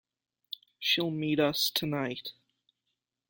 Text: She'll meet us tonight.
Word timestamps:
She'll 0.79 1.11
meet 1.11 1.39
us 1.39 1.69
tonight. 1.69 2.29